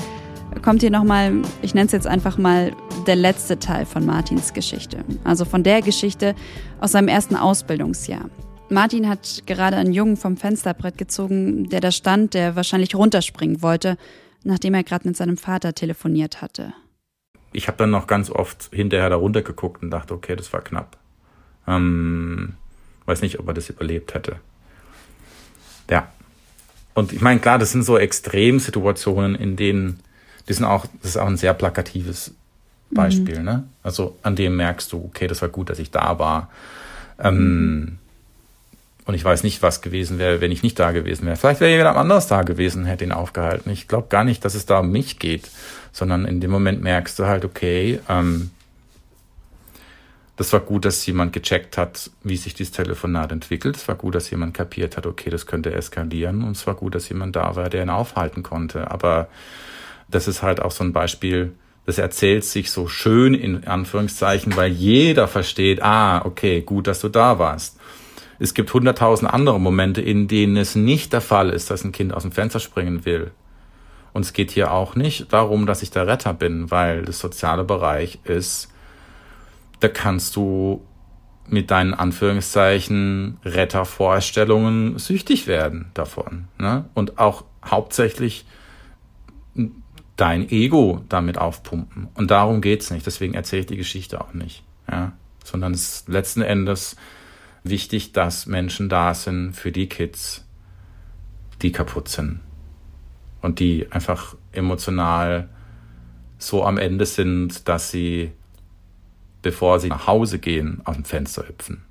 [0.62, 2.72] kommt hier nochmal, ich nenne es jetzt einfach mal,
[3.08, 5.04] der letzte Teil von Martins Geschichte.
[5.26, 6.36] Also von der Geschichte
[6.80, 8.30] aus seinem ersten Ausbildungsjahr.
[8.70, 13.98] Martin hat gerade einen Jungen vom Fensterbrett gezogen, der da stand, der wahrscheinlich runterspringen wollte,
[14.44, 16.74] nachdem er gerade mit seinem Vater telefoniert hatte.
[17.52, 20.98] Ich habe dann noch ganz oft hinterher da runtergeguckt und dachte, okay, das war knapp.
[21.68, 22.54] Ähm,
[23.06, 24.38] weiß nicht, ob er das überlebt hätte.
[25.90, 26.08] Ja.
[26.96, 30.00] Und ich meine, klar, das sind so Extremsituationen, in denen,
[30.48, 32.34] die sind auch, das ist auch ein sehr plakatives
[32.92, 33.46] Beispiel, mhm.
[33.46, 33.64] ne?
[33.82, 36.50] Also an dem merkst du, okay, das war gut, dass ich da war.
[37.20, 37.98] Ähm,
[39.06, 41.36] und ich weiß nicht, was gewesen wäre, wenn ich nicht da gewesen wäre.
[41.36, 43.70] Vielleicht wäre jemand anders da gewesen, hätte ihn aufgehalten.
[43.70, 45.50] Ich glaube gar nicht, dass es da um mich geht,
[45.92, 48.52] sondern in dem Moment merkst du halt, okay, ähm,
[50.36, 53.76] das war gut, dass jemand gecheckt hat, wie sich dieses Telefonat entwickelt.
[53.76, 56.44] Es war gut, dass jemand kapiert hat, okay, das könnte eskalieren.
[56.44, 58.90] Und es war gut, dass jemand da war, der ihn aufhalten konnte.
[58.90, 59.28] Aber
[60.10, 61.54] das ist halt auch so ein Beispiel,
[61.86, 67.10] das erzählt sich so schön in Anführungszeichen, weil jeder versteht, ah, okay, gut, dass du
[67.10, 67.78] da warst.
[68.44, 72.14] Es gibt hunderttausend andere Momente, in denen es nicht der Fall ist, dass ein Kind
[72.14, 73.32] aus dem Fenster springen will.
[74.12, 77.64] Und es geht hier auch nicht darum, dass ich der Retter bin, weil das soziale
[77.64, 78.68] Bereich ist,
[79.80, 80.86] da kannst du
[81.48, 86.50] mit deinen Anführungszeichen Rettervorstellungen süchtig werden davon.
[86.60, 86.84] Ne?
[86.96, 88.46] Und auch hauptsächlich
[90.18, 92.10] dein Ego damit aufpumpen.
[92.16, 93.06] Und darum geht's nicht.
[93.06, 94.64] Deswegen erzähle ich die Geschichte auch nicht.
[94.92, 95.14] Ja?
[95.46, 96.98] Sondern es ist letzten Endes
[97.64, 100.46] wichtig, dass Menschen da sind für die Kids,
[101.62, 102.42] die kaputt sind
[103.42, 105.50] und die einfach emotional
[106.38, 108.32] so am Ende sind, dass sie,
[109.42, 111.84] bevor sie nach Hause gehen, aus dem Fenster hüpfen.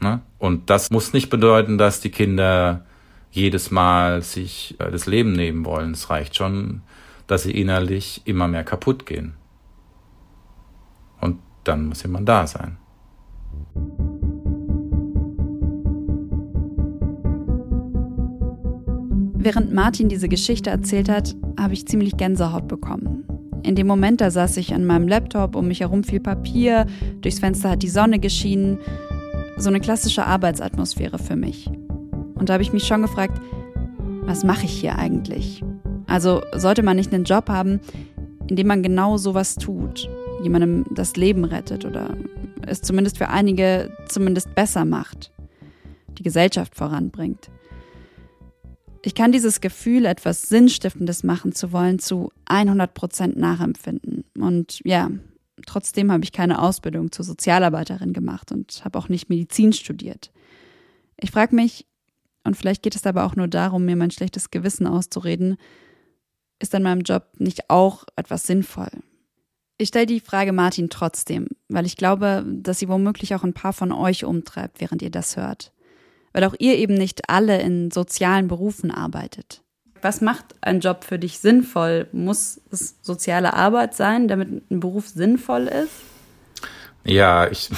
[0.00, 0.20] Ne?
[0.38, 2.84] Und das muss nicht bedeuten, dass die Kinder
[3.30, 5.92] jedes Mal sich äh, das Leben nehmen wollen.
[5.92, 6.82] Es reicht schon,
[7.26, 9.34] dass sie innerlich immer mehr kaputt gehen.
[11.20, 12.78] Und dann muss jemand da sein.
[19.46, 23.22] Während Martin diese Geschichte erzählt hat, habe ich ziemlich Gänsehaut bekommen.
[23.62, 26.84] In dem Moment, da saß ich an meinem Laptop, um mich herum viel Papier,
[27.20, 28.80] durchs Fenster hat die Sonne geschienen.
[29.56, 31.70] So eine klassische Arbeitsatmosphäre für mich.
[32.34, 33.40] Und da habe ich mich schon gefragt,
[34.22, 35.62] was mache ich hier eigentlich?
[36.08, 37.78] Also sollte man nicht einen Job haben,
[38.48, 40.10] in dem man genau sowas tut?
[40.42, 42.16] jemandem das Leben rettet oder
[42.66, 45.30] es zumindest für einige zumindest besser macht,
[46.18, 47.48] die Gesellschaft voranbringt.
[49.06, 54.24] Ich kann dieses Gefühl, etwas Sinnstiftendes machen zu wollen, zu 100 Prozent nachempfinden.
[54.36, 55.12] Und ja,
[55.64, 60.32] trotzdem habe ich keine Ausbildung zur Sozialarbeiterin gemacht und habe auch nicht Medizin studiert.
[61.20, 61.86] Ich frage mich,
[62.42, 65.56] und vielleicht geht es aber auch nur darum, mir mein schlechtes Gewissen auszureden,
[66.58, 68.90] ist an meinem Job nicht auch etwas sinnvoll?
[69.78, 73.72] Ich stelle die Frage Martin trotzdem, weil ich glaube, dass sie womöglich auch ein paar
[73.72, 75.72] von euch umtreibt, während ihr das hört.
[76.36, 79.62] Weil auch ihr eben nicht alle in sozialen Berufen arbeitet.
[80.02, 82.08] Was macht ein Job für dich sinnvoll?
[82.12, 85.94] Muss es soziale Arbeit sein, damit ein Beruf sinnvoll ist?
[87.04, 87.70] Ja, ich,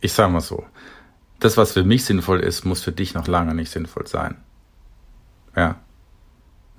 [0.00, 0.64] ich, sage mal so.
[1.40, 4.36] Das, was für mich sinnvoll ist, muss für dich noch lange nicht sinnvoll sein.
[5.56, 5.80] Ja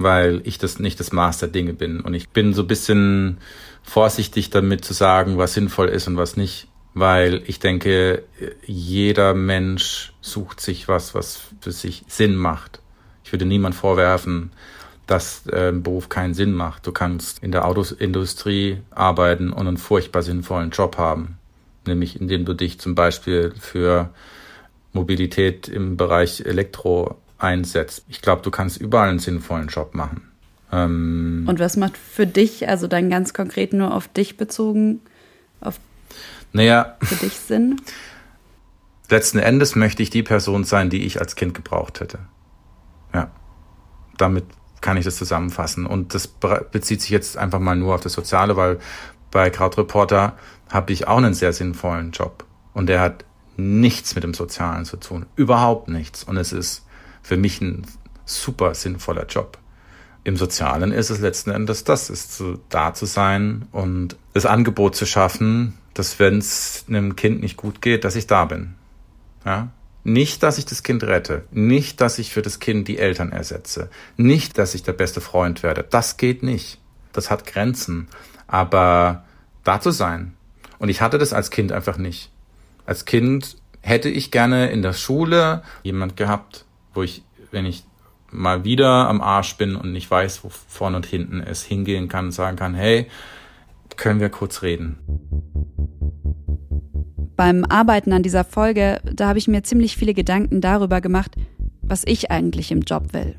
[0.04, 2.02] weil ich das nicht das Maß der Dinge bin.
[2.02, 3.38] Und ich bin so ein bisschen
[3.84, 8.24] vorsichtig damit zu sagen, was sinnvoll ist und was nicht, weil ich denke,
[8.66, 12.82] jeder Mensch sucht sich was, was für sich Sinn macht.
[13.24, 14.52] Ich würde niemand vorwerfen,
[15.08, 16.86] dass äh, ein Beruf keinen Sinn macht.
[16.86, 21.38] Du kannst in der Autosindustrie arbeiten und einen furchtbar sinnvollen Job haben,
[21.86, 24.10] nämlich indem du dich zum Beispiel für
[24.94, 28.06] Mobilität im Bereich Elektro einsetzt.
[28.10, 30.30] Ich glaube, du kannst überall einen sinnvollen Job machen.
[30.72, 35.02] Ähm Und was macht für dich, also dann ganz konkret nur auf dich bezogen,
[35.60, 35.80] auf
[36.54, 37.82] naja, für dich Sinn?
[39.10, 42.20] Letzten Endes möchte ich die Person sein, die ich als Kind gebraucht hätte.
[43.14, 43.30] Ja.
[44.18, 44.46] Damit
[44.80, 45.86] kann ich das zusammenfassen.
[45.86, 48.80] Und das bezieht sich jetzt einfach mal nur auf das Soziale, weil
[49.30, 50.38] bei Krautreporter
[50.70, 52.46] habe ich auch einen sehr sinnvollen Job.
[52.74, 53.26] Und der hat
[53.58, 55.26] nichts mit dem Sozialen zu tun.
[55.36, 56.24] Überhaupt nichts.
[56.24, 56.86] Und es ist
[57.22, 57.86] für mich ein
[58.26, 59.58] super sinnvoller Job.
[60.24, 64.96] Im Sozialen ist es letzten Endes das, ist zu, da zu sein und das Angebot
[64.96, 68.76] zu schaffen, dass wenn es einem Kind nicht gut geht, dass ich da bin.
[69.46, 69.72] Ja?
[70.04, 73.90] Nicht, dass ich das Kind rette, nicht, dass ich für das Kind die Eltern ersetze,
[74.18, 75.86] nicht, dass ich der beste Freund werde.
[75.88, 76.80] Das geht nicht.
[77.14, 78.08] Das hat Grenzen.
[78.48, 79.26] Aber
[79.64, 80.34] da zu sein.
[80.80, 82.32] Und ich hatte das als Kind einfach nicht.
[82.86, 87.84] Als Kind hätte ich gerne in der Schule jemand gehabt, wo ich, wenn ich
[88.32, 92.26] mal wieder am Arsch bin und nicht weiß, wo vorne und hinten es hingehen kann
[92.26, 93.08] und sagen kann, hey,
[94.02, 94.98] können wir kurz reden.
[97.36, 101.36] Beim Arbeiten an dieser Folge, da habe ich mir ziemlich viele Gedanken darüber gemacht,
[101.84, 103.36] was ich eigentlich im Job will.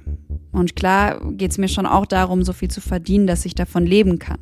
[0.52, 3.86] Und klar geht es mir schon auch darum, so viel zu verdienen, dass ich davon
[3.86, 4.38] leben kann.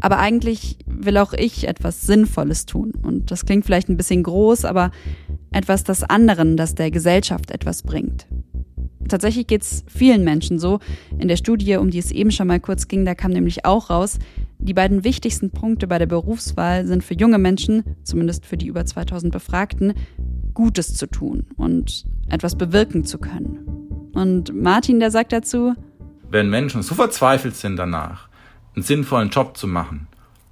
[0.00, 2.92] Aber eigentlich will auch ich etwas Sinnvolles tun.
[3.02, 4.92] Und das klingt vielleicht ein bisschen groß, aber
[5.50, 8.26] etwas, das anderen, das der Gesellschaft etwas bringt.
[9.08, 10.78] Tatsächlich geht es vielen Menschen so.
[11.18, 13.90] In der Studie, um die es eben schon mal kurz ging, da kam nämlich auch
[13.90, 14.18] raus,
[14.62, 18.84] die beiden wichtigsten Punkte bei der Berufswahl sind für junge Menschen, zumindest für die über
[18.84, 19.94] 2000 Befragten,
[20.54, 24.10] Gutes zu tun und etwas bewirken zu können.
[24.12, 25.74] Und Martin, der sagt dazu,
[26.30, 28.28] wenn Menschen so verzweifelt sind danach,
[28.74, 30.06] einen sinnvollen Job zu machen,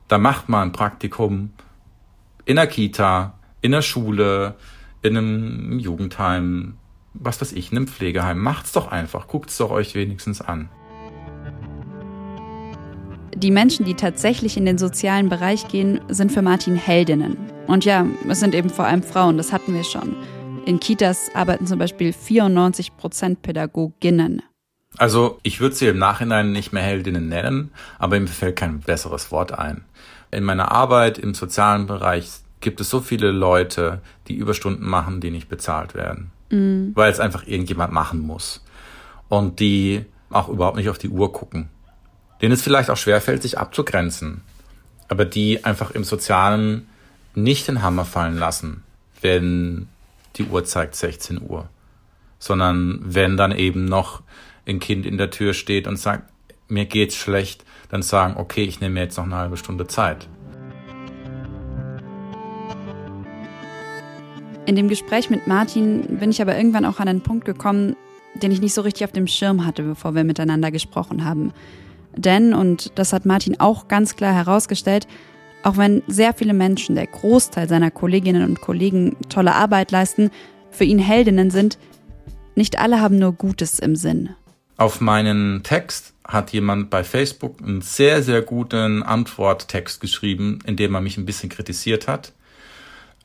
[0.08, 1.50] dann macht man ein Praktikum
[2.44, 4.56] in der Kita, in der Schule,
[5.02, 6.78] in einem Jugendheim,
[7.14, 8.38] was weiß ich, in einem Pflegeheim.
[8.38, 10.68] Macht's doch einfach, guckt's doch euch wenigstens an.
[13.42, 17.38] Die Menschen, die tatsächlich in den sozialen Bereich gehen, sind für Martin Heldinnen.
[17.66, 20.14] Und ja, es sind eben vor allem Frauen, das hatten wir schon.
[20.66, 24.42] In Kitas arbeiten zum Beispiel 94 Prozent Pädagoginnen.
[24.98, 29.32] Also ich würde sie im Nachhinein nicht mehr Heldinnen nennen, aber mir fällt kein besseres
[29.32, 29.86] Wort ein.
[30.30, 32.28] In meiner Arbeit im sozialen Bereich
[32.60, 36.30] gibt es so viele Leute, die Überstunden machen, die nicht bezahlt werden.
[36.50, 36.92] Mhm.
[36.94, 38.62] Weil es einfach irgendjemand machen muss.
[39.30, 41.70] Und die auch überhaupt nicht auf die Uhr gucken.
[42.40, 44.42] Denen es vielleicht auch schwerfällt, sich abzugrenzen.
[45.08, 46.88] Aber die einfach im Sozialen
[47.34, 48.82] nicht den Hammer fallen lassen,
[49.20, 49.88] wenn
[50.36, 51.68] die Uhr zeigt 16 Uhr.
[52.38, 54.22] Sondern wenn dann eben noch
[54.66, 56.30] ein Kind in der Tür steht und sagt,
[56.68, 60.28] mir geht's schlecht, dann sagen, okay, ich nehme mir jetzt noch eine halbe Stunde Zeit.
[64.66, 67.96] In dem Gespräch mit Martin bin ich aber irgendwann auch an einen Punkt gekommen,
[68.34, 71.52] den ich nicht so richtig auf dem Schirm hatte, bevor wir miteinander gesprochen haben.
[72.16, 75.06] Denn, und das hat Martin auch ganz klar herausgestellt,
[75.62, 80.30] auch wenn sehr viele Menschen, der Großteil seiner Kolleginnen und Kollegen tolle Arbeit leisten,
[80.70, 81.78] für ihn Heldinnen sind,
[82.54, 84.30] nicht alle haben nur Gutes im Sinn.
[84.76, 90.94] Auf meinen Text hat jemand bei Facebook einen sehr, sehr guten Antworttext geschrieben, in dem
[90.94, 92.32] er mich ein bisschen kritisiert hat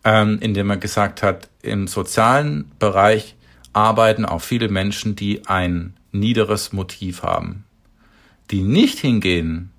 [0.05, 3.35] ähm, indem er gesagt hat, im sozialen Bereich
[3.73, 7.64] arbeiten auch viele Menschen, die ein niederes Motiv haben,
[8.51, 9.71] die nicht hingehen,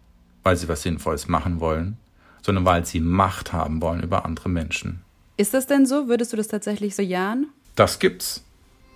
[0.43, 1.97] weil sie was Sinnvolles machen wollen,
[2.43, 5.03] sondern weil sie Macht haben wollen über andere Menschen.
[5.37, 6.09] Ist das denn so?
[6.09, 7.49] Würdest du das tatsächlich so jahen?
[7.75, 8.45] Das gibt's.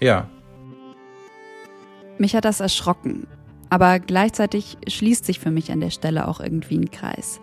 [0.01, 0.29] Ja.
[2.19, 3.27] Mich hat das erschrocken.
[3.69, 7.41] Aber gleichzeitig schließt sich für mich an der Stelle auch irgendwie ein Kreis.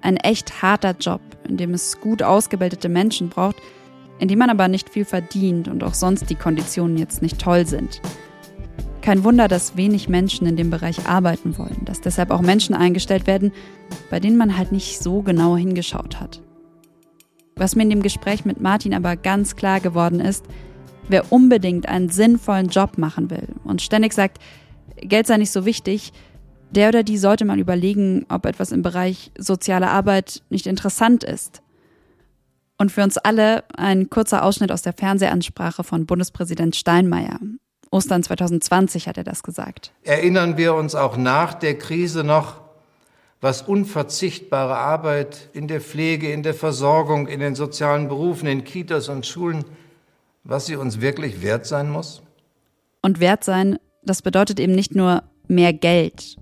[0.00, 3.56] Ein echt harter Job, in dem es gut ausgebildete Menschen braucht,
[4.18, 7.66] in dem man aber nicht viel verdient und auch sonst die Konditionen jetzt nicht toll
[7.66, 8.00] sind.
[9.06, 13.28] Kein Wunder, dass wenig Menschen in dem Bereich arbeiten wollen, dass deshalb auch Menschen eingestellt
[13.28, 13.52] werden,
[14.10, 16.42] bei denen man halt nicht so genau hingeschaut hat.
[17.54, 20.44] Was mir in dem Gespräch mit Martin aber ganz klar geworden ist,
[21.08, 24.38] wer unbedingt einen sinnvollen Job machen will und ständig sagt,
[24.96, 26.12] Geld sei nicht so wichtig,
[26.72, 31.62] der oder die sollte mal überlegen, ob etwas im Bereich soziale Arbeit nicht interessant ist.
[32.76, 37.38] Und für uns alle ein kurzer Ausschnitt aus der Fernsehansprache von Bundespräsident Steinmeier.
[37.90, 39.92] Ostern 2020 hat er das gesagt.
[40.02, 42.60] Erinnern wir uns auch nach der Krise noch,
[43.40, 49.08] was unverzichtbare Arbeit in der Pflege, in der Versorgung, in den sozialen Berufen, in Kitas
[49.08, 49.64] und Schulen,
[50.42, 52.22] was sie uns wirklich wert sein muss?
[53.02, 56.36] Und wert sein, das bedeutet eben nicht nur mehr Geld,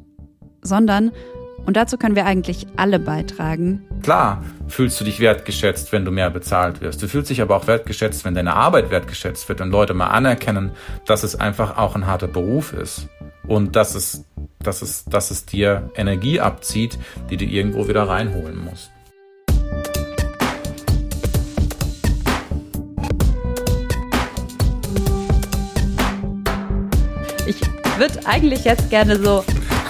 [0.63, 1.13] sondern
[1.67, 3.83] und dazu können wir eigentlich alle beitragen.
[4.03, 7.03] Klar fühlst du dich wertgeschätzt, wenn du mehr bezahlt wirst.
[7.03, 10.73] Du fühlst dich aber auch wertgeschätzt, wenn deine Arbeit wertgeschätzt wird und Leute mal anerkennen,
[11.07, 13.09] dass es einfach auch ein harter Beruf ist.
[13.47, 14.25] Und dass es,
[14.63, 16.99] dass es, dass es dir Energie abzieht,
[17.31, 18.91] die du irgendwo wieder reinholen musst.
[27.47, 27.61] Ich
[27.99, 29.45] würde eigentlich jetzt gerne so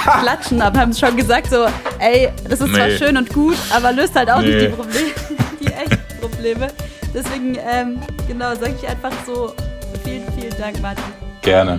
[0.21, 1.67] klatschen, aber haben schon gesagt so,
[1.99, 2.75] ey, das ist nee.
[2.75, 4.55] zwar schön und gut, aber löst halt auch nee.
[4.55, 5.11] nicht die Probleme,
[5.61, 6.69] die echten Probleme.
[7.13, 9.53] Deswegen, ähm, genau, sage ich einfach so,
[10.03, 11.05] vielen, vielen Dank, Martin.
[11.43, 11.79] Gerne.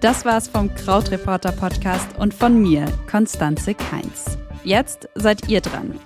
[0.00, 4.38] Das war's vom Krautreporter Podcast und von mir, Konstanze Keins.
[4.62, 5.98] Jetzt seid ihr dran.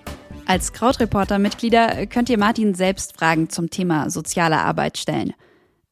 [0.47, 5.33] Als Krautreporter-Mitglieder könnt ihr Martin selbst Fragen zum Thema soziale Arbeit stellen.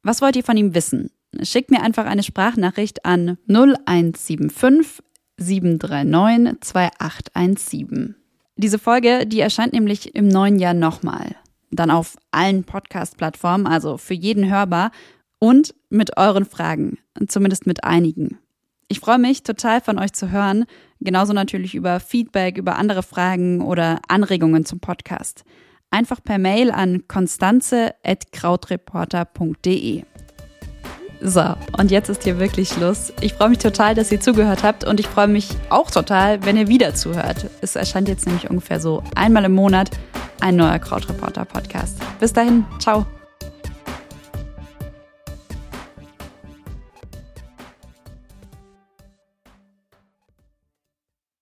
[0.02, 1.10] Was wollt ihr von ihm wissen?
[1.42, 5.02] Schickt mir einfach eine Sprachnachricht an 0175
[5.36, 8.14] 739 2817.
[8.56, 11.36] Diese Folge, die erscheint nämlich im neuen Jahr nochmal.
[11.70, 14.90] Dann auf allen Podcast-Plattformen, also für jeden hörbar
[15.38, 16.98] und mit euren Fragen,
[17.28, 18.38] zumindest mit einigen.
[18.88, 20.64] Ich freue mich total von euch zu hören,
[20.98, 25.44] genauso natürlich über Feedback, über andere Fragen oder Anregungen zum Podcast.
[25.90, 30.04] Einfach per Mail an konstanze.krautreporter.de.
[31.20, 31.42] So,
[31.76, 33.12] und jetzt ist hier wirklich Schluss.
[33.20, 36.56] Ich freue mich total, dass ihr zugehört habt und ich freue mich auch total, wenn
[36.56, 37.46] ihr wieder zuhört.
[37.60, 39.90] Es erscheint jetzt nämlich ungefähr so einmal im Monat
[40.40, 41.98] ein neuer Krautreporter Podcast.
[42.20, 43.17] Bis dahin, ciao.